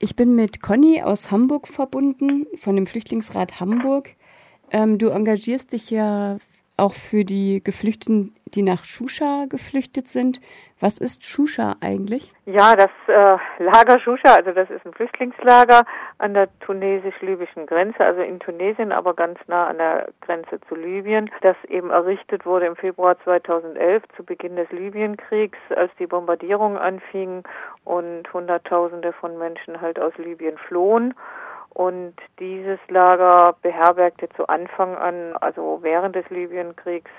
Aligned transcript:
Ich 0.00 0.14
bin 0.14 0.36
mit 0.36 0.62
Conny 0.62 1.02
aus 1.02 1.32
Hamburg 1.32 1.66
verbunden, 1.66 2.46
von 2.56 2.76
dem 2.76 2.86
Flüchtlingsrat 2.86 3.58
Hamburg. 3.58 4.10
Ähm, 4.70 4.96
du 4.96 5.08
engagierst 5.08 5.72
dich 5.72 5.90
ja 5.90 6.38
auch 6.78 6.94
für 6.94 7.24
die 7.24 7.62
Geflüchteten, 7.62 8.34
die 8.54 8.62
nach 8.62 8.84
Shusha 8.84 9.46
geflüchtet 9.48 10.08
sind. 10.08 10.40
Was 10.80 10.98
ist 10.98 11.24
Shusha 11.24 11.76
eigentlich? 11.80 12.32
Ja, 12.46 12.76
das 12.76 12.90
äh, 13.08 13.62
Lager 13.62 13.98
Shusha, 13.98 14.36
also 14.36 14.52
das 14.52 14.70
ist 14.70 14.86
ein 14.86 14.92
Flüchtlingslager 14.92 15.82
an 16.18 16.34
der 16.34 16.48
tunesisch-libyschen 16.60 17.66
Grenze, 17.66 18.04
also 18.04 18.22
in 18.22 18.38
Tunesien, 18.38 18.92
aber 18.92 19.14
ganz 19.14 19.38
nah 19.48 19.66
an 19.66 19.78
der 19.78 20.08
Grenze 20.20 20.60
zu 20.68 20.76
Libyen, 20.76 21.30
das 21.42 21.56
eben 21.68 21.90
errichtet 21.90 22.46
wurde 22.46 22.66
im 22.66 22.76
Februar 22.76 23.18
2011 23.24 24.04
zu 24.16 24.24
Beginn 24.24 24.54
des 24.54 24.70
Libyenkriegs, 24.70 25.58
als 25.74 25.90
die 25.98 26.06
Bombardierungen 26.06 26.78
anfingen 26.78 27.42
und 27.84 28.32
Hunderttausende 28.32 29.12
von 29.12 29.36
Menschen 29.36 29.80
halt 29.80 29.98
aus 29.98 30.16
Libyen 30.16 30.58
flohen. 30.58 31.14
Und 31.78 32.16
dieses 32.40 32.80
Lager 32.88 33.54
beherbergte 33.62 34.28
zu 34.30 34.48
Anfang 34.48 34.96
an, 34.96 35.36
also 35.36 35.78
während 35.80 36.16
des 36.16 36.28
Libyenkriegs, 36.28 37.12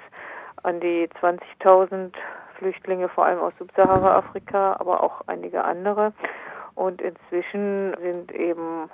an 0.63 0.81
die 0.81 1.08
20.000 1.22 2.12
Flüchtlinge, 2.58 3.08
vor 3.08 3.26
allem 3.26 3.40
aus 3.40 3.53
Subsahara-Afrika, 3.58 4.76
aber 4.77 5.02
auch 5.02 5.22
einige 5.27 5.64
andere. 5.64 6.12
Und 6.76 7.02
inzwischen 7.02 7.95
sind 8.02 8.34
eben 8.34 8.90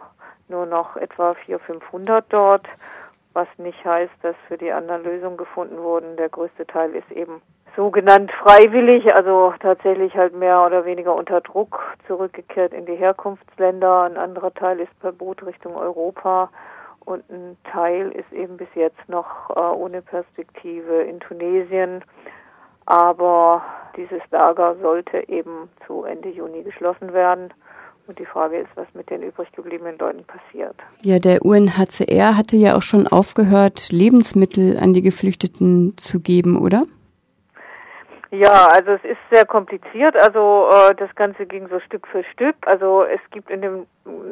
nur 0.50 0.68
noch 0.68 0.98
etwa 0.98 1.34
400, 1.34 1.66
500 1.66 2.26
dort, 2.30 2.68
was 3.34 3.48
nicht 3.58 3.84
heißt, 3.84 4.14
dass 4.22 4.36
für 4.48 4.60
die 4.60 4.72
anderen 4.72 5.04
Lösungen 5.04 5.36
gefunden 5.36 5.80
wurden. 5.80 6.16
Der 6.18 6.30
größte 6.30 6.68
Teil 6.68 6.94
ist 6.94 7.10
eben 7.12 7.42
sogenannt 7.76 8.32
freiwillig, 8.32 9.14
also 9.14 9.54
tatsächlich 9.60 10.16
halt 10.16 10.36
mehr 10.36 10.66
oder 10.66 10.86
weniger 10.86 11.16
unter 11.16 11.42
Druck 11.42 11.80
zurückgekehrt 12.08 12.74
in 12.74 12.86
die 12.86 12.96
Herkunftsländer. 12.96 14.04
Ein 14.04 14.18
anderer 14.18 14.54
Teil 14.54 14.80
ist 14.80 15.00
per 15.00 15.12
Boot 15.12 15.46
Richtung 15.46 15.76
Europa 15.76 16.50
und 17.06 17.30
ein 17.30 17.58
Teil 17.72 18.12
ist 18.12 18.32
eben 18.34 18.58
bis 18.58 18.68
jetzt 18.76 19.08
noch 19.08 19.50
äh, 19.56 19.60
ohne 19.60 20.02
Perspektive 20.02 21.04
in 21.04 21.20
Tunesien. 21.20 22.04
Aber 22.86 23.64
dieses 23.96 24.22
Lager 24.32 24.76
sollte 24.82 25.28
eben 25.28 25.70
zu 25.88 26.04
Ende 26.04 26.30
Juni 26.30 26.64
geschlossen 26.64 27.14
werden. 27.14 27.54
Und 28.08 28.20
die 28.20 28.26
Frage 28.26 28.58
ist, 28.58 28.70
was 28.76 28.86
mit 28.94 29.10
den 29.10 29.24
übrig 29.24 29.52
gebliebenen 29.54 29.98
Leuten 29.98 30.24
passiert. 30.26 30.76
Ja, 31.02 31.18
der 31.18 31.44
UNHCR 31.44 32.38
hatte 32.38 32.56
ja 32.56 32.76
auch 32.76 32.84
schon 32.84 33.08
aufgehört, 33.08 33.92
Lebensmittel 33.92 34.78
an 34.78 34.94
die 34.94 35.02
Geflüchteten 35.02 35.98
zu 35.98 36.20
geben, 36.20 36.62
oder? 36.62 36.84
Ja, 38.32 38.68
also 38.68 38.92
es 38.92 39.04
ist 39.04 39.20
sehr 39.32 39.46
kompliziert. 39.46 40.16
Also 40.20 40.70
äh, 40.72 40.96
das 40.96 41.14
Ganze 41.16 41.46
ging 41.46 41.68
so 41.70 41.80
Stück 41.80 42.08
für 42.08 42.24
Stück. 42.24 42.56
Also 42.66 43.04
es 43.04 43.22
gibt 43.32 43.50
in 43.50 43.62
dem 43.62 43.88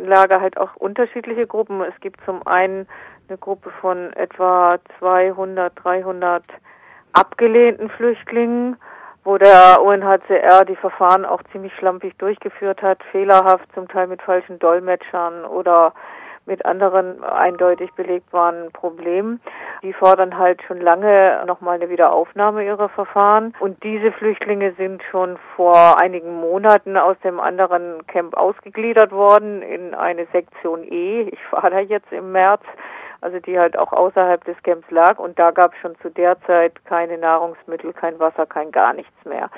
Lager 0.06 0.42
halt 0.42 0.58
auch 0.58 0.76
unterschiedliche 0.76 1.44
Gruppen. 1.44 1.82
Es 1.82 2.00
gibt 2.02 2.20
zum 2.26 2.46
einen 2.48 2.88
eine 3.30 3.38
Gruppe 3.38 3.72
von 3.82 4.12
etwa 4.14 4.78
200, 5.00 5.72
300 5.84 6.44
abgelehnten 7.14 7.90
Flüchtlingen, 7.90 8.76
wo 9.24 9.38
der 9.38 9.82
UNHCR 9.82 10.66
die 10.66 10.76
Verfahren 10.76 11.26
auch 11.26 11.42
ziemlich 11.52 11.74
schlampig 11.76 12.18
durchgeführt 12.18 12.82
hat, 12.82 13.02
fehlerhaft, 13.12 13.72
zum 13.74 13.88
Teil 13.88 14.08
mit 14.08 14.22
falschen 14.22 14.60
Dolmetschern 14.60 15.46
oder 15.46 15.94
mit 16.46 16.66
anderen 16.66 17.24
eindeutig 17.24 17.92
belegt 17.94 18.32
waren 18.34 18.72
Problemen. 18.72 19.40
Die 19.82 19.94
fordern 19.94 20.38
halt 20.38 20.62
schon 20.64 20.82
lange 20.82 21.44
nochmal 21.46 21.76
eine 21.76 21.90
Wiederaufnahme 21.90 22.66
ihrer 22.66 22.90
Verfahren. 22.90 23.54
Und 23.60 23.84
diese 23.84 24.12
Flüchtlinge 24.12 24.74
sind 24.74 25.02
schon 25.12 25.38
vor 25.56 26.02
einigen 26.02 26.40
Monaten 26.40 26.98
aus 26.98 27.18
dem 27.24 27.40
anderen 27.40 28.06
Camp 28.08 28.36
ausgegliedert 28.36 29.12
worden 29.12 29.62
in 29.62 29.94
eine 29.94 30.26
Sektion 30.28 30.84
E. 30.84 31.22
Ich 31.32 31.44
fahre 31.50 31.70
da 31.72 31.80
jetzt 31.80 32.12
im 32.12 32.32
März 32.32 32.62
also 33.24 33.40
die 33.40 33.58
halt 33.58 33.78
auch 33.78 33.94
außerhalb 33.94 34.44
des 34.44 34.62
Camps 34.64 34.90
lag 34.92 35.18
und 35.18 35.40
da 35.40 35.52
gab 35.52 35.74
es 35.74 35.80
schon 35.80 35.96
zu 36.02 36.10
der 36.10 36.40
Zeit 36.42 36.74
keine 36.84 37.18
Nahrungsmittel, 37.18 37.94
kein 37.94 38.20
Wasser, 38.20 38.46
kein 38.46 38.72
gar 38.72 38.94
nichts 38.94 39.26
mehr. 39.26 39.50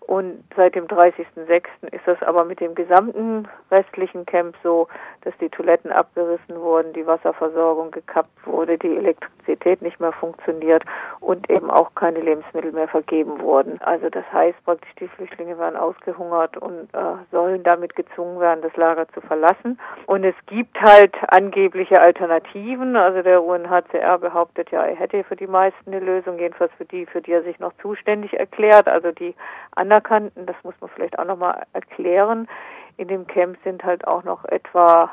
Und 0.00 0.42
seit 0.56 0.74
dem 0.74 0.86
30.06. 0.86 1.62
ist 1.92 2.06
das 2.06 2.20
aber 2.22 2.44
mit 2.44 2.58
dem 2.58 2.74
gesamten 2.74 3.48
restlichen 3.70 4.26
Camp 4.26 4.56
so, 4.64 4.88
dass 5.24 5.36
die 5.38 5.48
Toiletten 5.48 5.90
abgerissen 5.90 6.60
wurden, 6.60 6.92
die 6.92 7.06
Wasserversorgung 7.06 7.90
gekappt 7.90 8.46
wurde, 8.46 8.78
die 8.78 8.96
Elektrizität 8.96 9.82
nicht 9.82 10.00
mehr 10.00 10.12
funktioniert 10.12 10.84
und 11.20 11.48
eben 11.50 11.70
auch 11.70 11.94
keine 11.94 12.20
Lebensmittel 12.20 12.72
mehr 12.72 12.88
vergeben 12.88 13.40
wurden. 13.40 13.80
Also 13.80 14.10
das 14.10 14.24
heißt 14.32 14.64
praktisch, 14.64 14.90
die 15.00 15.08
Flüchtlinge 15.08 15.58
werden 15.58 15.76
ausgehungert 15.76 16.56
und 16.56 16.92
äh, 16.92 17.16
sollen 17.30 17.62
damit 17.62 17.94
gezwungen 17.94 18.40
werden, 18.40 18.62
das 18.62 18.76
Lager 18.76 19.08
zu 19.08 19.20
verlassen. 19.20 19.78
Und 20.06 20.24
es 20.24 20.34
gibt 20.46 20.80
halt 20.80 21.14
angebliche 21.28 22.00
Alternativen. 22.00 22.96
Also 22.96 23.22
der 23.22 23.42
UNHCR 23.42 24.18
behauptet 24.18 24.70
ja, 24.70 24.84
er 24.84 24.96
hätte 24.96 25.24
für 25.24 25.36
die 25.36 25.46
meisten 25.46 25.92
eine 25.92 26.04
Lösung, 26.04 26.38
jedenfalls 26.38 26.72
für 26.76 26.84
die, 26.84 27.06
für 27.06 27.20
die 27.20 27.32
er 27.32 27.42
sich 27.42 27.58
noch 27.58 27.72
zuständig 27.80 28.38
erklärt, 28.38 28.88
also 28.88 29.12
die 29.12 29.34
anerkannten, 29.76 30.46
das 30.46 30.56
muss 30.62 30.74
man 30.80 30.90
vielleicht 30.90 31.18
auch 31.18 31.24
nochmal 31.24 31.62
erklären. 31.72 32.48
In 32.96 33.08
dem 33.08 33.26
Camp 33.26 33.56
sind 33.64 33.84
halt 33.84 34.06
auch 34.06 34.24
noch 34.24 34.44
etwa 34.44 35.10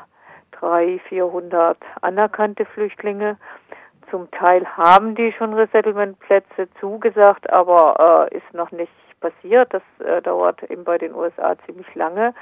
drei, 0.52 1.00
vierhundert 1.08 1.78
anerkannte 2.02 2.64
Flüchtlinge. 2.64 3.36
Zum 4.10 4.30
Teil 4.30 4.66
haben 4.76 5.14
die 5.14 5.32
schon 5.32 5.54
Resettlement-Plätze 5.54 6.68
zugesagt, 6.80 7.48
aber 7.50 8.28
äh, 8.30 8.36
ist 8.36 8.52
noch 8.52 8.70
nicht 8.72 8.92
passiert. 9.20 9.72
Das 9.72 9.82
äh, 10.04 10.20
dauert 10.20 10.62
eben 10.64 10.84
bei 10.84 10.98
den 10.98 11.14
USA 11.14 11.54
ziemlich 11.66 11.94
lange. 11.94 12.34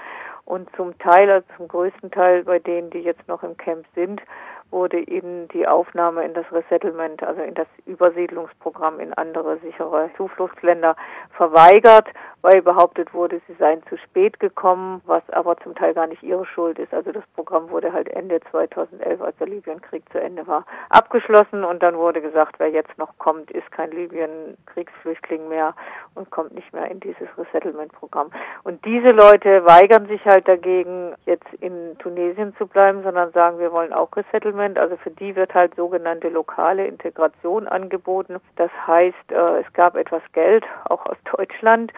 Und 0.44 0.74
zum 0.76 0.98
Teil, 0.98 1.30
also 1.30 1.46
zum 1.56 1.68
größten 1.68 2.10
Teil 2.10 2.44
bei 2.44 2.58
denen, 2.58 2.88
die 2.90 3.00
jetzt 3.00 3.28
noch 3.28 3.42
im 3.42 3.56
Camp 3.58 3.84
sind, 3.94 4.22
wurde 4.70 4.98
ihnen 4.98 5.48
die 5.48 5.66
Aufnahme 5.66 6.24
in 6.24 6.34
das 6.34 6.44
Resettlement, 6.52 7.22
also 7.22 7.42
in 7.42 7.54
das 7.54 7.66
Übersiedlungsprogramm 7.86 9.00
in 9.00 9.14
andere 9.14 9.58
sichere 9.58 10.10
Zufluchtsländer 10.16 10.94
verweigert, 11.36 12.08
weil 12.42 12.62
behauptet 12.62 13.14
wurde, 13.14 13.40
sie 13.46 13.54
seien 13.54 13.82
zu 13.88 13.96
spät 13.96 14.38
gekommen, 14.40 15.00
was 15.06 15.22
aber 15.30 15.56
zum 15.58 15.74
Teil 15.74 15.94
gar 15.94 16.06
nicht 16.06 16.22
ihre 16.22 16.46
Schuld 16.46 16.78
ist. 16.78 16.92
Also 16.92 17.12
das 17.12 17.24
Programm 17.34 17.70
wurde 17.70 17.92
halt 17.92 18.08
Ende 18.08 18.40
2011, 18.50 19.20
als 19.20 19.36
der 19.38 19.48
Libyenkrieg 19.48 20.04
zu 20.12 20.20
Ende 20.20 20.46
war, 20.46 20.64
abgeschlossen 20.90 21.64
und 21.64 21.82
dann 21.82 21.96
wurde 21.96 22.20
gesagt, 22.20 22.56
wer 22.58 22.70
jetzt 22.70 22.96
noch 22.98 23.16
kommt, 23.18 23.50
ist 23.50 23.70
kein 23.72 23.90
Libyen-Kriegsflüchtling 23.90 25.48
mehr 25.48 25.74
und 26.18 26.30
kommt 26.30 26.54
nicht 26.54 26.72
mehr 26.72 26.90
in 26.90 27.00
dieses 27.00 27.28
Resettlement-Programm. 27.38 28.30
Und 28.64 28.84
diese 28.84 29.12
Leute 29.12 29.64
weigern 29.64 30.06
sich 30.06 30.24
halt 30.26 30.46
dagegen, 30.46 31.14
jetzt 31.26 31.46
in 31.60 31.96
Tunesien 31.98 32.54
zu 32.56 32.66
bleiben, 32.66 33.02
sondern 33.02 33.32
sagen, 33.32 33.58
wir 33.58 33.72
wollen 33.72 33.92
auch 33.92 34.14
Resettlement 34.16 34.58
Settlement, 34.58 34.78
also 34.78 34.96
für 34.96 35.10
die 35.10 35.36
wird 35.36 35.54
halt 35.54 35.74
sogenannte 35.76 36.28
lokale 36.28 36.86
Integration 36.86 37.66
angeboten. 37.68 38.36
Das 38.56 38.70
heißt, 38.86 39.30
äh, 39.30 39.60
es 39.60 39.72
gab 39.72 39.96
etwas 39.96 40.22
Geld, 40.32 40.64
auch 40.88 41.06
aus 41.06 41.16
Deutschland, 41.36 41.92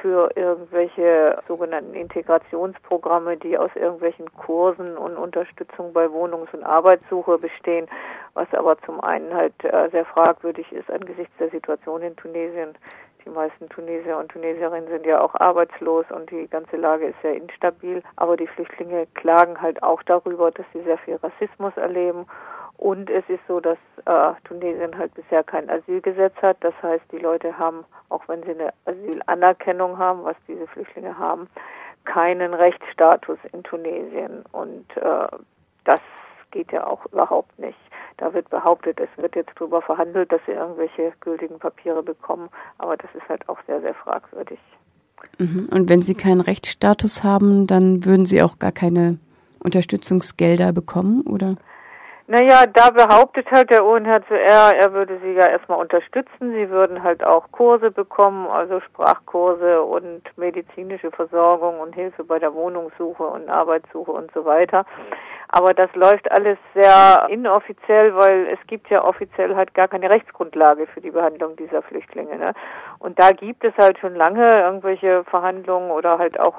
für 0.00 0.30
irgendwelche 0.36 1.38
sogenannten 1.48 1.94
Integrationsprogramme, 1.94 3.36
die 3.36 3.58
aus 3.58 3.70
irgendwelchen 3.74 4.32
Kursen 4.34 4.96
und 4.96 5.16
Unterstützung 5.16 5.92
bei 5.92 6.08
Wohnungs- 6.10 6.52
und 6.54 6.62
Arbeitssuche 6.62 7.38
bestehen, 7.38 7.88
was 8.34 8.46
aber 8.54 8.78
zum 8.82 9.00
einen 9.00 9.34
halt 9.34 9.54
äh, 9.64 9.88
sehr 9.90 10.04
fragwürdig 10.04 10.70
ist 10.72 10.88
angesichts 10.90 11.36
der 11.38 11.50
Situation 11.50 12.02
in 12.02 12.14
Tunesien. 12.14 12.76
Die 13.28 13.34
meisten 13.34 13.68
Tunesier 13.68 14.16
und 14.16 14.30
Tunesierinnen 14.30 14.88
sind 14.88 15.04
ja 15.04 15.20
auch 15.20 15.34
arbeitslos 15.34 16.06
und 16.10 16.30
die 16.30 16.48
ganze 16.48 16.76
Lage 16.76 17.08
ist 17.08 17.20
sehr 17.20 17.34
instabil. 17.34 18.02
Aber 18.16 18.38
die 18.38 18.46
Flüchtlinge 18.46 19.06
klagen 19.14 19.60
halt 19.60 19.82
auch 19.82 20.02
darüber, 20.04 20.50
dass 20.50 20.64
sie 20.72 20.80
sehr 20.82 20.96
viel 20.98 21.16
Rassismus 21.16 21.76
erleben. 21.76 22.26
Und 22.78 23.10
es 23.10 23.28
ist 23.28 23.46
so, 23.46 23.60
dass 23.60 23.76
äh, 24.06 24.32
Tunesien 24.44 24.96
halt 24.96 25.12
bisher 25.12 25.44
kein 25.44 25.68
Asylgesetz 25.68 26.34
hat. 26.40 26.56
Das 26.60 26.72
heißt, 26.82 27.04
die 27.12 27.18
Leute 27.18 27.58
haben, 27.58 27.84
auch 28.08 28.26
wenn 28.28 28.42
sie 28.44 28.52
eine 28.52 28.72
Asylanerkennung 28.86 29.98
haben, 29.98 30.24
was 30.24 30.36
diese 30.46 30.66
Flüchtlinge 30.68 31.18
haben, 31.18 31.50
keinen 32.06 32.54
Rechtsstatus 32.54 33.38
in 33.52 33.62
Tunesien. 33.62 34.42
Und 34.52 34.86
äh, 34.96 35.28
das 35.84 36.00
geht 36.50 36.72
ja 36.72 36.86
auch 36.86 37.04
überhaupt 37.12 37.58
nicht. 37.58 37.78
Da 38.18 38.34
wird 38.34 38.50
behauptet, 38.50 39.00
es 39.00 39.08
wird 39.16 39.36
jetzt 39.36 39.52
darüber 39.56 39.80
verhandelt, 39.80 40.30
dass 40.32 40.40
sie 40.46 40.52
irgendwelche 40.52 41.12
gültigen 41.20 41.58
Papiere 41.58 42.02
bekommen, 42.02 42.48
aber 42.78 42.96
das 42.96 43.10
ist 43.14 43.28
halt 43.28 43.48
auch 43.48 43.58
sehr, 43.66 43.80
sehr 43.80 43.94
fragwürdig. 43.94 44.58
Mhm. 45.38 45.68
Und 45.70 45.88
wenn 45.88 46.02
sie 46.02 46.14
keinen 46.14 46.40
Rechtsstatus 46.40 47.24
haben, 47.24 47.66
dann 47.66 48.04
würden 48.04 48.26
sie 48.26 48.42
auch 48.42 48.58
gar 48.58 48.72
keine 48.72 49.18
Unterstützungsgelder 49.60 50.72
bekommen, 50.72 51.22
oder? 51.22 51.56
Naja, 52.30 52.66
da 52.66 52.90
behauptet 52.90 53.50
halt 53.50 53.70
der 53.70 53.86
UNHCR, 53.86 54.76
er 54.76 54.92
würde 54.92 55.18
sie 55.20 55.32
ja 55.32 55.46
erstmal 55.46 55.78
unterstützen. 55.78 56.52
Sie 56.52 56.68
würden 56.68 57.02
halt 57.02 57.24
auch 57.24 57.50
Kurse 57.52 57.90
bekommen, 57.90 58.46
also 58.48 58.80
Sprachkurse 58.80 59.82
und 59.82 60.20
medizinische 60.36 61.10
Versorgung 61.10 61.80
und 61.80 61.94
Hilfe 61.94 62.24
bei 62.24 62.38
der 62.38 62.52
Wohnungssuche 62.52 63.22
und 63.22 63.48
Arbeitssuche 63.48 64.12
und 64.12 64.30
so 64.34 64.44
weiter. 64.44 64.84
Aber 65.48 65.72
das 65.72 65.88
läuft 65.94 66.30
alles 66.30 66.58
sehr 66.74 67.26
inoffiziell, 67.30 68.14
weil 68.14 68.48
es 68.48 68.58
gibt 68.66 68.90
ja 68.90 69.02
offiziell 69.02 69.56
halt 69.56 69.72
gar 69.72 69.88
keine 69.88 70.10
Rechtsgrundlage 70.10 70.86
für 70.88 71.00
die 71.00 71.10
Behandlung 71.10 71.56
dieser 71.56 71.80
Flüchtlinge. 71.80 72.36
Ne? 72.36 72.52
Und 72.98 73.18
da 73.18 73.30
gibt 73.30 73.64
es 73.64 73.72
halt 73.78 73.98
schon 74.00 74.14
lange 74.14 74.60
irgendwelche 74.60 75.24
Verhandlungen 75.24 75.90
oder 75.90 76.18
halt 76.18 76.38
auch 76.38 76.56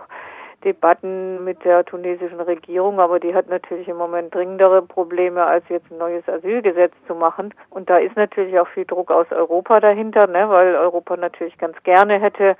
Debatten 0.63 1.43
mit 1.43 1.63
der 1.63 1.85
tunesischen 1.85 2.39
Regierung, 2.41 2.99
aber 2.99 3.19
die 3.19 3.33
hat 3.33 3.47
natürlich 3.49 3.87
im 3.87 3.97
Moment 3.97 4.33
dringendere 4.33 4.81
Probleme, 4.81 5.45
als 5.45 5.63
jetzt 5.69 5.89
ein 5.91 5.97
neues 5.97 6.27
Asylgesetz 6.27 6.93
zu 7.07 7.15
machen. 7.15 7.53
Und 7.69 7.89
da 7.89 7.97
ist 7.97 8.15
natürlich 8.15 8.59
auch 8.59 8.67
viel 8.67 8.85
Druck 8.85 9.11
aus 9.11 9.27
Europa 9.31 9.79
dahinter, 9.79 10.27
ne, 10.27 10.49
weil 10.49 10.75
Europa 10.75 11.15
natürlich 11.17 11.57
ganz 11.57 11.81
gerne 11.83 12.19
hätte, 12.19 12.55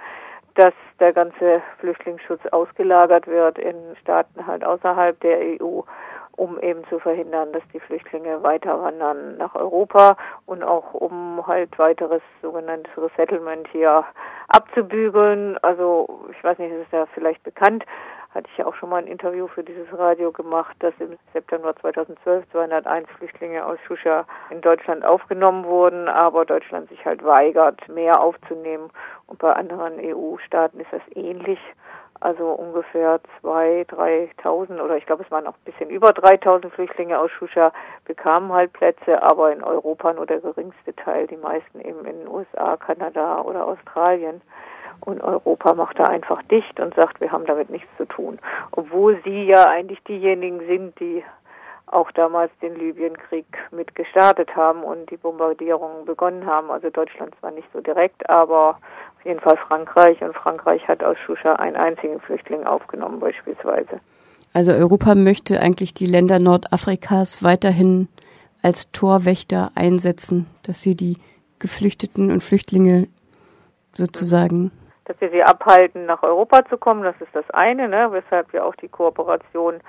dass 0.56 0.74
der 1.00 1.14
ganze 1.14 1.62
Flüchtlingsschutz 1.80 2.46
ausgelagert 2.48 3.28
wird 3.28 3.58
in 3.60 3.76
Staaten 4.02 4.46
halt 4.46 4.64
außerhalb 4.66 5.20
der 5.22 5.62
EU 5.62 5.82
um 6.40 6.58
eben 6.62 6.86
zu 6.88 7.00
verhindern, 7.00 7.52
dass 7.52 7.64
die 7.74 7.82
Flüchtlinge 7.82 8.42
weiter 8.44 8.82
wandern 8.82 9.38
nach 9.38 9.56
Europa 9.56 10.16
und 10.46 10.64
auch 10.64 10.94
um 10.94 11.46
halt 11.46 11.78
weiteres 11.78 12.22
sogenanntes 12.42 12.92
Resettlement 12.98 13.68
hier 13.72 14.06
abzubügeln. 14.50 15.58
Also 15.62 16.26
ich 16.32 16.44
weiß 16.44 16.58
nicht, 16.60 16.72
ist 16.72 16.88
es 16.88 16.92
ja 16.92 17.06
vielleicht 17.14 17.44
bekannt, 17.44 17.86
hatte 18.32 18.48
ich 18.52 18.58
ja 18.58 18.66
auch 18.66 18.76
schon 18.76 18.90
mal 18.90 18.98
ein 18.98 19.08
Interview 19.08 19.48
für 19.48 19.64
dieses 19.64 19.88
Radio 19.98 20.32
gemacht, 20.32 20.76
dass 20.80 20.94
im 21.00 21.18
September 21.34 21.76
2012 21.76 22.48
201 22.52 23.10
Flüchtlinge 23.18 23.66
aus 23.66 23.80
Shusha 23.88 24.26
in 24.52 24.62
Deutschland 24.62 25.04
aufgenommen 25.04 25.66
wurden, 25.66 26.08
aber 26.08 26.46
Deutschland 26.46 26.90
sich 26.90 27.04
halt 27.06 27.24
weigert, 27.24 27.88
mehr 27.88 28.22
aufzunehmen. 28.22 28.92
Und 29.26 29.40
bei 29.40 29.54
anderen 29.54 29.94
EU-Staaten 30.00 30.80
ist 30.80 30.92
das 30.92 31.02
ähnlich. 31.16 31.60
Also 32.22 32.48
ungefähr 32.48 33.22
zwei, 33.40 33.86
dreitausend 33.88 34.82
oder 34.82 34.98
ich 34.98 35.06
glaube, 35.06 35.24
es 35.24 35.32
waren 35.32 35.48
auch 35.48 35.54
ein 35.54 35.64
bisschen 35.64 35.90
über 35.90 36.12
dreitausend 36.12 36.74
Flüchtlinge 36.74 37.18
aus 37.18 37.32
Shusha 37.32 37.72
bekamen 38.06 38.52
halt 38.52 38.74
Plätze, 38.74 39.24
aber 39.24 39.54
in 39.54 39.64
Europa 39.64 40.12
nur 40.12 40.26
der 40.26 40.42
geringste 40.42 40.94
Teil, 40.96 41.28
die 41.28 41.38
meisten 41.38 41.80
eben 41.80 42.04
in 42.06 42.20
den 42.20 42.28
USA, 42.28 42.76
Kanada 42.76 43.42
oder 43.42 43.66
Australien. 43.66 44.42
Und 45.02 45.22
Europa 45.22 45.74
macht 45.76 45.98
da 45.98 46.06
einfach 46.06 46.44
dicht 46.44 46.78
und 46.82 46.94
sagt, 46.94 47.22
wir 47.22 47.32
haben 47.32 47.46
damit 47.46 47.70
nichts 47.70 47.88
zu 47.96 48.06
tun. 48.06 48.38
Obwohl 48.72 49.22
sie 49.24 49.46
ja 49.46 49.64
eigentlich 49.66 50.04
diejenigen 50.04 50.60
sind, 50.68 51.00
die 51.00 51.24
auch 51.92 52.12
damals 52.12 52.52
den 52.62 52.76
Libyenkrieg 52.76 53.46
mit 53.72 53.96
gestartet 53.96 54.56
haben 54.56 54.84
und 54.84 55.10
die 55.10 55.18
Bombardierungen 55.18 56.06
begonnen 56.06 56.46
haben. 56.46 56.72
Also 56.72 56.90
Deutschland 56.90 57.34
zwar 57.40 57.52
nicht 57.52 57.68
so 57.74 57.82
direkt, 57.82 58.30
aber 58.30 58.78
auf 59.18 59.26
jeden 59.26 59.40
Fall 59.40 59.58
Frankreich 59.58 60.22
und 60.22 60.36
Frankreich 60.36 60.88
hat 60.88 61.04
aus 61.04 61.18
Shusha 61.26 61.54
einen 61.54 61.76
einzigen 61.76 62.20
Flüchtling 62.20 62.66
aufgenommen 62.66 63.20
beispielsweise. 63.20 64.00
Also 64.54 64.72
Europa 64.72 65.16
möchte 65.16 65.60
eigentlich 65.60 65.94
die 65.94 66.06
Länder 66.06 66.40
Nordafrikas 66.40 67.44
weiterhin 67.44 68.08
als 68.62 68.92
Torwächter 68.92 69.72
einsetzen, 69.76 70.48
dass 70.64 70.82
sie 70.82 70.96
die 70.96 71.18
Geflüchteten 71.60 72.32
und 72.32 72.44
Flüchtlinge 72.44 73.08
sozusagen 73.94 74.72
dass 75.10 75.20
wir 75.22 75.32
sie 75.32 75.42
abhalten, 75.42 76.06
nach 76.06 76.22
Europa 76.22 76.64
zu 76.70 76.78
kommen. 76.78 77.02
Das 77.02 77.20
ist 77.20 77.34
das 77.34 77.50
eine, 77.50 77.90
ne? 77.90 78.10
weshalb 78.12 78.54
wir 78.54 78.64
auch 78.64 78.76
die 78.76 78.90
Kooperation 78.90 79.80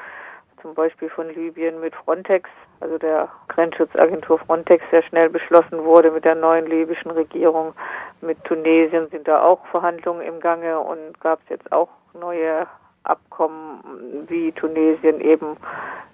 zum 0.62 0.74
Beispiel 0.74 1.08
von 1.08 1.28
Libyen 1.28 1.80
mit 1.80 1.94
Frontex, 1.94 2.48
also 2.80 2.98
der 2.98 3.28
Grenzschutzagentur 3.48 4.38
Frontex, 4.38 4.84
sehr 4.90 5.02
schnell 5.02 5.28
beschlossen 5.28 5.84
wurde 5.84 6.10
mit 6.10 6.24
der 6.24 6.34
neuen 6.34 6.66
libyschen 6.66 7.10
Regierung. 7.10 7.74
Mit 8.20 8.42
Tunesien 8.44 9.08
sind 9.10 9.26
da 9.28 9.42
auch 9.42 9.64
Verhandlungen 9.66 10.22
im 10.22 10.40
Gange 10.40 10.78
und 10.80 11.20
gab 11.20 11.40
es 11.42 11.48
jetzt 11.50 11.72
auch 11.72 11.88
neue 12.14 12.66
Abkommen, 13.04 14.26
wie 14.28 14.52
Tunesien 14.52 15.20
eben 15.20 15.56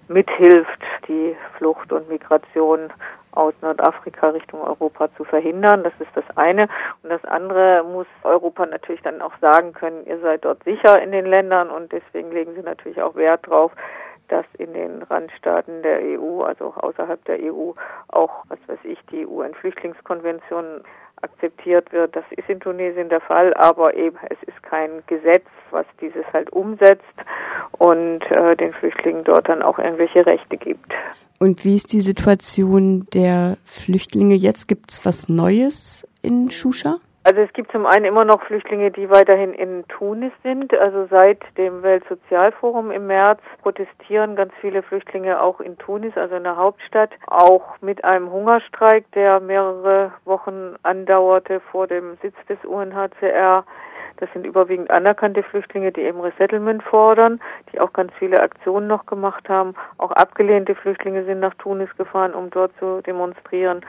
mithilft, 0.07 0.81
die 1.07 1.35
Flucht 1.57 1.91
und 1.91 2.07
Migration 2.09 2.91
aus 3.37 3.53
Nordafrika 3.61 4.29
Richtung 4.29 4.61
Europa 4.61 5.09
zu 5.15 5.23
verhindern. 5.23 5.83
Das 5.83 5.93
ist 5.99 6.09
das 6.15 6.25
eine. 6.35 6.67
Und 7.03 7.11
das 7.11 7.23
andere 7.25 7.83
muss 7.83 8.07
Europa 8.23 8.65
natürlich 8.65 9.01
dann 9.03 9.21
auch 9.21 9.33
sagen 9.39 9.73
können, 9.73 10.05
ihr 10.05 10.19
seid 10.19 10.43
dort 10.43 10.63
sicher 10.63 11.01
in 11.01 11.11
den 11.11 11.25
Ländern 11.25 11.69
und 11.69 11.91
deswegen 11.91 12.31
legen 12.31 12.55
sie 12.55 12.63
natürlich 12.63 13.01
auch 13.01 13.15
Wert 13.15 13.47
drauf, 13.47 13.71
dass 14.27 14.45
in 14.57 14.73
den 14.73 15.03
Randstaaten 15.03 15.81
der 15.81 15.99
EU, 16.01 16.41
also 16.41 16.73
außerhalb 16.75 17.23
der 17.25 17.39
EU, 17.41 17.71
auch, 18.09 18.43
was 18.49 18.59
weiß 18.67 18.79
ich, 18.83 18.99
die 19.11 19.25
UN-Flüchtlingskonvention 19.25 20.83
akzeptiert 21.21 21.91
wird. 21.91 22.15
Das 22.15 22.25
ist 22.31 22.49
in 22.49 22.59
Tunesien 22.59 23.09
der 23.09 23.21
Fall, 23.21 23.53
aber 23.55 23.95
eben 23.95 24.17
es 24.29 24.37
ist 24.47 24.61
kein 24.63 25.01
Gesetz, 25.07 25.45
was 25.71 25.85
dieses 25.99 26.25
halt 26.33 26.51
umsetzt 26.51 27.03
und 27.79 28.21
äh, 28.29 28.55
den 28.55 28.73
Flüchtlingen 28.73 29.23
dort 29.23 29.49
dann 29.49 29.61
auch 29.61 29.79
irgendwelche 29.79 30.25
Rechte 30.25 30.57
gibt. 30.57 30.93
Und 31.39 31.65
wie 31.65 31.75
ist 31.75 31.93
die 31.93 32.01
Situation 32.01 33.05
der 33.13 33.57
Flüchtlinge 33.63 34.35
jetzt? 34.35 34.67
Gibt 34.67 34.91
es 34.91 35.05
was 35.05 35.29
Neues 35.29 36.07
in 36.21 36.49
Shusha? 36.49 36.97
Also 37.27 37.41
es 37.41 37.51
gibt 37.51 37.73
zum 37.73 37.85
einen 37.85 38.05
immer 38.05 38.23
noch 38.23 38.41
Flüchtlinge, 38.43 38.89
die 38.89 39.09
weiterhin 39.09 39.53
in 39.53 39.85
Tunis 39.89 40.31
sind. 40.43 40.73
Also 40.73 41.07
seit 41.07 41.39
dem 41.57 41.83
Weltsozialforum 41.83 42.89
im 42.89 43.07
März 43.07 43.41
protestieren 43.63 44.37
ganz 44.37 44.53
viele 44.61 44.81
Flüchtlinge 44.81 45.41
auch 45.41 45.59
in 45.59 45.77
Tunis, 45.77 46.15
also 46.15 46.35
in 46.35 46.45
der 46.45 46.55
Hauptstadt, 46.55 47.09
auch 47.25 47.75
mit 47.81 48.05
einem 48.05 48.31
Hungerstreik, 48.31 49.11
der 49.11 49.41
mehrere 49.41 50.13
Wochen 50.23 50.75
andauerte 50.83 51.59
vor 51.69 51.85
dem 51.85 52.17
Sitz 52.21 52.35
des 52.47 52.63
UNHCR. 52.63 53.65
Das 54.21 54.29
sind 54.31 54.47
überwiegend 54.47 54.89
anerkannte 54.89 55.43
Flüchtlinge, 55.43 55.91
die 55.91 56.03
eben 56.03 56.21
Resettlement 56.21 56.81
fordern, 56.81 57.41
die 57.73 57.81
auch 57.81 57.91
ganz 57.91 58.13
viele 58.17 58.39
Aktionen 58.39 58.87
noch 58.87 59.05
gemacht 59.05 59.49
haben. 59.49 59.75
Auch 59.97 60.11
abgelehnte 60.11 60.75
Flüchtlinge 60.75 61.25
sind 61.25 61.41
nach 61.41 61.55
Tunis 61.55 61.89
gefahren, 61.97 62.33
um 62.33 62.49
dort 62.51 62.71
zu 62.79 63.01
demonstrieren. 63.01 63.81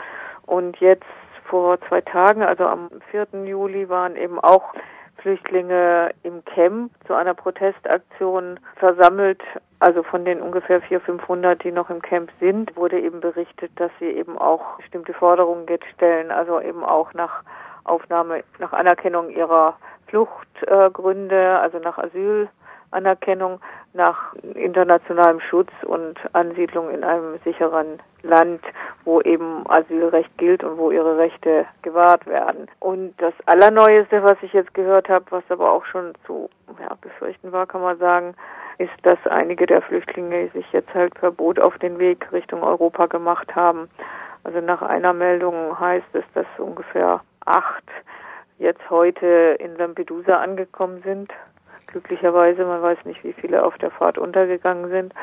Und 0.44 0.78
jetzt 0.78 1.06
vor 1.48 1.80
zwei 1.88 2.00
Tagen, 2.00 2.42
also 2.42 2.66
am 2.66 2.90
4. 3.10 3.26
Juli, 3.44 3.88
waren 3.88 4.16
eben 4.16 4.38
auch 4.38 4.74
Flüchtlinge 5.18 6.10
im 6.22 6.44
Camp 6.44 6.92
zu 7.06 7.14
einer 7.14 7.34
Protestaktion 7.34 8.60
versammelt. 8.76 9.42
Also 9.80 10.02
von 10.02 10.24
den 10.24 10.40
ungefähr 10.40 10.80
400, 10.80 11.04
500, 11.04 11.64
die 11.64 11.72
noch 11.72 11.90
im 11.90 12.02
Camp 12.02 12.30
sind, 12.40 12.76
wurde 12.76 13.00
eben 13.00 13.20
berichtet, 13.20 13.70
dass 13.76 13.90
sie 13.98 14.06
eben 14.10 14.38
auch 14.38 14.76
bestimmte 14.78 15.14
Forderungen 15.14 15.66
jetzt 15.68 15.86
stellen, 15.94 16.30
also 16.30 16.60
eben 16.60 16.84
auch 16.84 17.14
nach 17.14 17.42
Aufnahme, 17.84 18.42
nach 18.58 18.72
Anerkennung 18.72 19.30
ihrer 19.30 19.76
Fluchtgründe, 20.08 21.58
also 21.60 21.78
nach 21.78 21.98
Asylanerkennung, 22.90 23.60
nach 23.94 24.34
internationalem 24.54 25.40
Schutz 25.40 25.70
und 25.84 26.18
Ansiedlung 26.32 26.90
in 26.90 27.04
einem 27.04 27.38
sicheren 27.44 28.00
Land, 28.22 28.60
wo 29.04 29.20
eben 29.20 29.64
Asylrecht 29.68 30.36
gilt 30.38 30.62
und 30.62 30.78
wo 30.78 30.90
ihre 30.90 31.18
Rechte 31.18 31.66
gewahrt 31.82 32.26
werden. 32.26 32.68
Und 32.80 33.14
das 33.18 33.34
Allerneueste, 33.46 34.22
was 34.22 34.36
ich 34.42 34.52
jetzt 34.52 34.74
gehört 34.74 35.08
habe, 35.08 35.24
was 35.30 35.44
aber 35.48 35.72
auch 35.72 35.84
schon 35.86 36.12
zu 36.26 36.48
ja, 36.80 36.94
befürchten 37.00 37.52
war, 37.52 37.66
kann 37.66 37.82
man 37.82 37.98
sagen, 37.98 38.34
ist, 38.78 38.92
dass 39.02 39.18
einige 39.26 39.66
der 39.66 39.82
Flüchtlinge 39.82 40.48
sich 40.50 40.70
jetzt 40.72 40.92
halt 40.94 41.14
per 41.14 41.32
Boot 41.32 41.58
auf 41.58 41.76
den 41.78 41.98
Weg 41.98 42.30
Richtung 42.32 42.62
Europa 42.62 43.06
gemacht 43.06 43.54
haben. 43.56 43.88
Also 44.44 44.60
nach 44.60 44.82
einer 44.82 45.12
Meldung 45.12 45.78
heißt 45.78 46.06
es, 46.12 46.24
dass 46.34 46.46
ungefähr 46.58 47.20
acht 47.44 47.84
jetzt 48.58 48.88
heute 48.90 49.56
in 49.58 49.76
Lampedusa 49.76 50.36
angekommen 50.36 51.02
sind. 51.04 51.32
Glücklicherweise, 51.88 52.64
man 52.64 52.82
weiß 52.82 52.98
nicht, 53.04 53.22
wie 53.24 53.32
viele 53.32 53.64
auf 53.64 53.76
der 53.78 53.90
Fahrt 53.90 54.18
untergegangen 54.18 54.90
sind. 54.90 55.14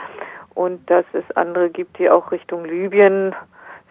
Und 0.54 0.90
dass 0.90 1.06
es 1.14 1.24
andere 1.36 1.70
gibt, 1.70 1.98
die 1.98 2.10
auch 2.10 2.32
Richtung 2.32 2.66
Libyen 2.66 3.36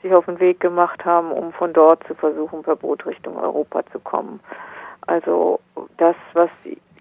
sich 0.02 0.14
auf 0.14 0.26
den 0.26 0.38
Weg 0.40 0.60
gemacht 0.60 1.04
haben, 1.04 1.32
um 1.32 1.52
von 1.52 1.72
dort 1.72 2.06
zu 2.06 2.14
versuchen, 2.14 2.62
per 2.62 2.76
Boot 2.76 3.06
Richtung 3.06 3.36
Europa 3.36 3.82
zu 3.92 3.98
kommen. 4.00 4.40
Also 5.06 5.60
das, 5.96 6.16
was 6.34 6.50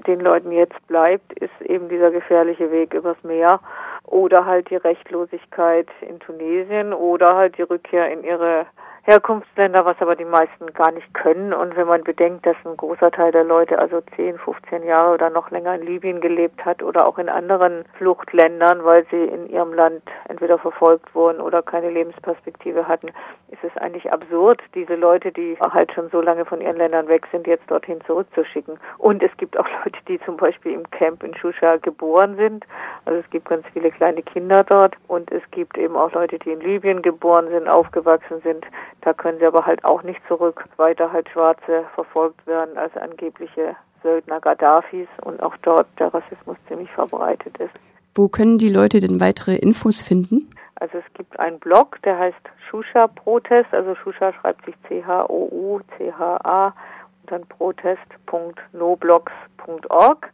den 0.07 0.19
Leuten 0.19 0.51
jetzt 0.51 0.87
bleibt, 0.87 1.33
ist 1.33 1.61
eben 1.61 1.89
dieser 1.89 2.11
gefährliche 2.11 2.71
Weg 2.71 2.93
übers 2.93 3.21
Meer 3.23 3.59
oder 4.05 4.45
halt 4.45 4.69
die 4.69 4.75
Rechtlosigkeit 4.75 5.87
in 6.01 6.19
Tunesien 6.19 6.93
oder 6.93 7.35
halt 7.35 7.57
die 7.57 7.61
Rückkehr 7.61 8.11
in 8.11 8.23
ihre 8.23 8.65
Herkunftsländer, 9.05 9.83
was 9.83 9.97
aber 9.99 10.15
die 10.15 10.23
meisten 10.23 10.71
gar 10.73 10.91
nicht 10.93 11.13
können. 11.13 11.53
Und 11.53 11.75
wenn 11.75 11.87
man 11.87 12.05
bedenkt, 12.05 12.45
dass 12.45 12.55
ein 12.63 12.77
großer 12.77 13.11
Teil 13.11 13.33
der 13.33 13.43
Leute 13.43 13.77
also 13.77 13.99
10, 14.15 14.37
15 14.37 14.83
Jahre 14.83 15.13
oder 15.13 15.29
noch 15.29 15.51
länger 15.51 15.75
in 15.75 15.81
Libyen 15.81 16.21
gelebt 16.21 16.63
hat 16.63 16.81
oder 16.81 17.05
auch 17.05 17.17
in 17.17 17.27
anderen 17.27 17.83
Fluchtländern, 17.97 18.85
weil 18.85 19.05
sie 19.11 19.25
in 19.25 19.49
ihrem 19.49 19.73
Land 19.73 20.03
entweder 20.29 20.57
verfolgt 20.57 21.13
wurden 21.13 21.41
oder 21.41 21.61
keine 21.61 21.89
Lebensperspektive 21.89 22.87
hatten, 22.87 23.07
ist 23.49 23.63
es 23.63 23.75
eigentlich 23.75 24.09
absurd, 24.09 24.61
diese 24.73 24.95
Leute, 24.95 25.33
die 25.33 25.57
halt 25.59 25.91
schon 25.91 26.09
so 26.09 26.21
lange 26.21 26.45
von 26.45 26.61
ihren 26.61 26.77
Ländern 26.77 27.09
weg 27.09 27.27
sind, 27.29 27.45
jetzt 27.45 27.69
dorthin 27.69 27.99
zurückzuschicken. 28.05 28.79
Und 28.99 29.21
es 29.21 29.35
gibt 29.35 29.59
auch 29.59 29.67
Leute, 29.83 29.99
die 30.07 30.19
zum 30.21 30.37
Beispiel 30.37 30.71
im 30.71 30.89
Camp 30.91 31.23
in 31.23 31.35
Shusha 31.35 31.75
geboren 31.75 32.37
sind. 32.37 32.65
Also 33.03 33.19
es 33.19 33.29
gibt 33.31 33.49
ganz 33.49 33.65
viele 33.73 33.91
kleine 33.91 34.23
Kinder 34.23 34.63
dort 34.63 34.95
und 35.09 35.29
es 35.29 35.43
gibt 35.51 35.77
eben 35.77 35.97
auch 35.97 36.13
Leute, 36.13 36.39
die 36.39 36.51
in 36.51 36.61
Libyen 36.61 37.01
geboren 37.01 37.49
sind, 37.49 37.67
aufgewachsen 37.67 38.41
sind, 38.43 38.65
da 39.03 39.13
können 39.13 39.39
sie 39.39 39.45
aber 39.45 39.65
halt 39.65 39.83
auch 39.83 40.03
nicht 40.03 40.21
zurück, 40.27 40.63
weiter 40.77 41.11
halt 41.11 41.27
Schwarze 41.29 41.83
verfolgt 41.93 42.47
werden 42.47 42.77
als 42.77 42.95
angebliche 42.95 43.75
Söldner 44.01 44.39
Gaddafis 44.39 45.09
und 45.23 45.43
auch 45.43 45.57
dort 45.61 45.87
der 45.99 46.13
Rassismus 46.13 46.55
ziemlich 46.67 46.89
verbreitet 46.91 47.57
ist. 47.57 47.73
Wo 48.15 48.29
können 48.29 48.57
die 48.57 48.69
Leute 48.69 48.99
denn 48.99 49.19
weitere 49.19 49.55
Infos 49.55 50.01
finden? 50.01 50.49
Also 50.75 50.97
es 50.99 51.05
gibt 51.13 51.39
einen 51.39 51.59
Blog, 51.59 52.01
der 52.03 52.19
heißt 52.19 52.49
Shusha 52.69 53.07
Protest, 53.07 53.73
also 53.73 53.95
Shusha 53.95 54.31
schreibt 54.33 54.63
sich 54.65 54.75
C-H-O-U-C-H-A 54.87 56.67
und 56.67 57.31
dann 57.31 57.47
protest.noblogs.org. 57.47 60.29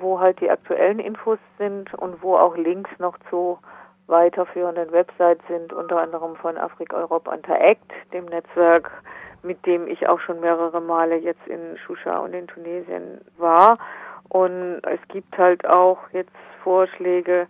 wo 0.00 0.18
halt 0.18 0.40
die 0.40 0.50
aktuellen 0.50 0.98
Infos 0.98 1.38
sind 1.58 1.94
und 1.94 2.20
wo 2.22 2.36
auch 2.36 2.56
Links 2.56 2.90
noch 2.98 3.16
zu 3.30 3.60
weiterführenden 4.06 4.92
Websites 4.92 5.42
sind, 5.48 5.72
unter 5.72 6.00
anderem 6.00 6.36
von 6.36 6.56
Afrika 6.56 6.96
Europe 6.96 7.30
Interact, 7.34 7.92
dem 8.12 8.26
Netzwerk, 8.26 8.90
mit 9.42 9.64
dem 9.66 9.86
ich 9.86 10.08
auch 10.08 10.20
schon 10.20 10.40
mehrere 10.40 10.80
Male 10.80 11.16
jetzt 11.16 11.46
in 11.46 11.76
Shusha 11.78 12.18
und 12.18 12.34
in 12.34 12.46
Tunesien 12.46 13.20
war. 13.38 13.78
Und 14.28 14.80
es 14.84 15.00
gibt 15.08 15.36
halt 15.36 15.66
auch 15.66 15.98
jetzt 16.12 16.32
Vorschläge 16.62 17.46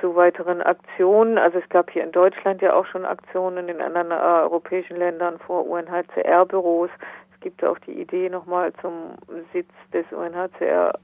zu 0.00 0.16
weiteren 0.16 0.62
Aktionen. 0.62 1.38
Also 1.38 1.58
es 1.58 1.68
gab 1.68 1.90
hier 1.90 2.02
in 2.02 2.12
Deutschland 2.12 2.62
ja 2.62 2.74
auch 2.74 2.86
schon 2.86 3.04
Aktionen 3.04 3.68
in 3.68 3.80
anderen 3.80 4.10
äh, 4.10 4.14
europäischen 4.14 4.96
Ländern 4.96 5.38
vor 5.38 5.66
UNHCR-Büros. 5.68 6.90
Es 7.34 7.40
gibt 7.40 7.64
auch 7.64 7.78
die 7.80 8.00
Idee, 8.00 8.28
nochmal 8.28 8.72
zum 8.80 9.14
Sitz 9.52 9.70
des 9.92 10.04
UNHCR 10.12 10.98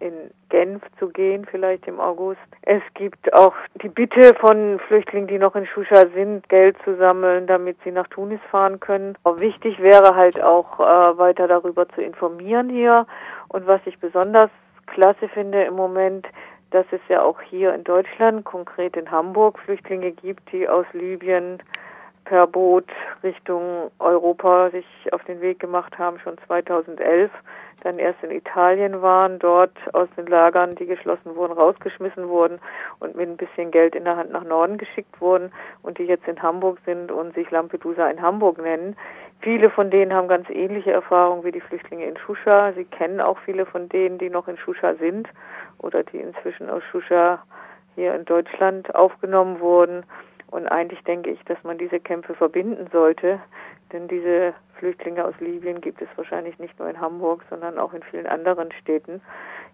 in 0.00 0.30
Genf 0.48 0.82
zu 0.98 1.08
gehen, 1.08 1.46
vielleicht 1.48 1.86
im 1.86 2.00
August. 2.00 2.40
Es 2.62 2.82
gibt 2.94 3.32
auch 3.32 3.54
die 3.82 3.88
Bitte 3.88 4.34
von 4.34 4.80
Flüchtlingen, 4.88 5.28
die 5.28 5.38
noch 5.38 5.54
in 5.54 5.66
Shusha 5.66 6.06
sind, 6.14 6.48
Geld 6.48 6.76
zu 6.84 6.96
sammeln, 6.96 7.46
damit 7.46 7.76
sie 7.84 7.92
nach 7.92 8.08
Tunis 8.08 8.40
fahren 8.50 8.80
können. 8.80 9.16
Auch 9.24 9.38
wichtig 9.38 9.78
wäre 9.80 10.14
halt 10.14 10.42
auch 10.42 10.80
äh, 10.80 11.18
weiter 11.18 11.46
darüber 11.46 11.88
zu 11.90 12.00
informieren 12.00 12.70
hier. 12.70 13.06
Und 13.48 13.66
was 13.66 13.80
ich 13.84 13.98
besonders 13.98 14.50
klasse 14.86 15.28
finde 15.28 15.62
im 15.62 15.74
Moment, 15.74 16.26
dass 16.70 16.86
es 16.90 17.00
ja 17.08 17.22
auch 17.22 17.40
hier 17.40 17.74
in 17.74 17.84
Deutschland, 17.84 18.44
konkret 18.44 18.96
in 18.96 19.10
Hamburg, 19.10 19.58
Flüchtlinge 19.58 20.12
gibt, 20.12 20.50
die 20.52 20.68
aus 20.68 20.86
Libyen 20.92 21.58
per 22.24 22.46
Boot 22.46 22.86
Richtung 23.24 23.90
Europa 23.98 24.70
sich 24.70 24.86
auf 25.12 25.24
den 25.24 25.40
Weg 25.40 25.58
gemacht 25.58 25.98
haben, 25.98 26.18
schon 26.20 26.38
2011 26.46 27.30
dann 27.82 27.98
erst 27.98 28.22
in 28.22 28.30
Italien 28.30 29.02
waren, 29.02 29.38
dort 29.38 29.76
aus 29.92 30.08
den 30.16 30.26
Lagern, 30.26 30.74
die 30.76 30.86
geschlossen 30.86 31.34
wurden, 31.36 31.52
rausgeschmissen 31.52 32.28
wurden 32.28 32.60
und 32.98 33.16
mit 33.16 33.28
ein 33.28 33.36
bisschen 33.36 33.70
Geld 33.70 33.94
in 33.94 34.04
der 34.04 34.16
Hand 34.16 34.32
nach 34.32 34.44
Norden 34.44 34.78
geschickt 34.78 35.20
wurden 35.20 35.52
und 35.82 35.98
die 35.98 36.04
jetzt 36.04 36.28
in 36.28 36.42
Hamburg 36.42 36.78
sind 36.84 37.10
und 37.10 37.34
sich 37.34 37.50
Lampedusa 37.50 38.08
in 38.08 38.22
Hamburg 38.22 38.58
nennen. 38.58 38.96
Viele 39.40 39.70
von 39.70 39.90
denen 39.90 40.12
haben 40.12 40.28
ganz 40.28 40.50
ähnliche 40.50 40.92
Erfahrungen 40.92 41.44
wie 41.44 41.52
die 41.52 41.62
Flüchtlinge 41.62 42.04
in 42.04 42.16
Shusha. 42.18 42.72
Sie 42.74 42.84
kennen 42.84 43.20
auch 43.20 43.38
viele 43.38 43.64
von 43.64 43.88
denen, 43.88 44.18
die 44.18 44.28
noch 44.28 44.48
in 44.48 44.58
Shusha 44.58 44.94
sind 44.94 45.28
oder 45.78 46.02
die 46.02 46.18
inzwischen 46.18 46.68
aus 46.68 46.82
Shusha 46.90 47.42
hier 47.94 48.14
in 48.14 48.26
Deutschland 48.26 48.94
aufgenommen 48.94 49.60
wurden. 49.60 50.04
Und 50.50 50.66
eigentlich 50.66 51.02
denke 51.04 51.30
ich, 51.30 51.42
dass 51.44 51.62
man 51.62 51.78
diese 51.78 52.00
Kämpfe 52.00 52.34
verbinden 52.34 52.88
sollte, 52.92 53.40
denn 53.92 54.08
diese 54.08 54.54
Flüchtlinge 54.78 55.24
aus 55.24 55.34
Libyen 55.40 55.80
gibt 55.80 56.00
es 56.00 56.08
wahrscheinlich 56.16 56.58
nicht 56.58 56.78
nur 56.78 56.88
in 56.88 57.00
Hamburg, 57.00 57.44
sondern 57.50 57.78
auch 57.78 57.92
in 57.92 58.02
vielen 58.04 58.26
anderen 58.26 58.72
Städten. 58.72 59.20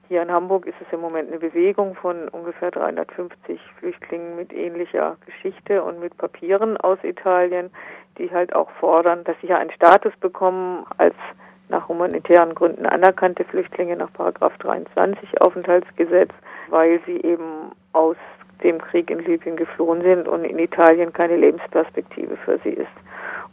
Hier 0.09 0.23
in 0.23 0.31
Hamburg 0.31 0.67
ist 0.67 0.77
es 0.81 0.93
im 0.93 1.01
Moment 1.01 1.29
eine 1.29 1.41
Bewegung 1.41 1.97
von 1.97 2.29
ungefähr 2.29 2.71
350 2.71 3.61
Flüchtlingen 3.79 4.37
mit 4.37 4.53
ähnlicher 4.53 5.17
Geschichte 5.27 5.83
und 5.83 5.99
mit 5.99 6.17
Papieren 6.17 6.77
aus 6.77 6.99
Italien, 7.03 7.71
die 8.19 8.31
halt 8.31 8.55
auch 8.55 8.71
fordern, 8.79 9.25
dass 9.25 9.37
sie 9.41 9.49
ja 9.49 9.59
einen 9.59 9.73
Status 9.73 10.13
bekommen 10.21 10.87
als 10.97 11.15
nach 11.69 11.89
humanitären 11.89 12.55
Gründen 12.55 12.87
anerkannte 12.87 13.45
Flüchtlinge 13.45 13.97
nach 13.97 14.13
Paragraph 14.13 14.57
23 14.59 15.41
Aufenthaltsgesetz, 15.41 16.31
weil 16.69 17.01
sie 17.07 17.21
eben 17.23 17.73
aus 17.93 18.17
dem 18.63 18.81
Krieg 18.81 19.11
in 19.11 19.19
Libyen 19.19 19.57
geflohen 19.57 20.03
sind 20.03 20.29
und 20.29 20.45
in 20.45 20.59
Italien 20.59 21.13
keine 21.13 21.37
Lebensperspektive 21.37 22.37
für 22.37 22.59
sie 22.63 22.71
ist. 22.71 22.87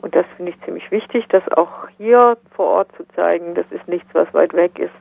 Und 0.04 0.14
das 0.16 0.26
finde 0.36 0.52
ich 0.52 0.62
ziemlich 0.66 0.92
wichtig, 0.92 1.26
das 1.30 1.48
auch 1.54 1.88
hier 1.98 2.38
vor 2.58 2.66
Ort 2.66 2.90
zu 2.98 3.08
zeigen. 3.16 3.56
Das 3.56 3.66
ist 3.72 3.88
nichts, 3.88 4.10
was 4.12 4.32
weit 4.34 4.54
weg 4.54 4.78
ist, 4.78 4.92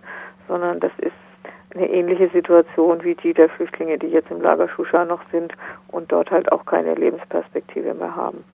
sondern 0.47 0.79
das 0.79 0.93
ist 0.99 1.11
eine 1.75 1.91
ähnliche 1.91 2.29
Situation 2.29 3.03
wie 3.03 3.17
die 3.17 3.35
der 3.35 3.49
Flüchtlinge, 3.49 3.99
die 3.99 4.07
jetzt 4.07 4.31
im 4.31 4.41
Lager 4.41 4.69
Shusha 4.69 5.05
noch 5.05 5.21
sind 5.33 5.55
und 5.89 6.13
dort 6.13 6.31
halt 6.31 6.53
auch 6.53 6.65
keine 6.67 6.95
Lebensperspektive 6.95 7.95
mehr 7.95 8.15
haben. 8.15 8.45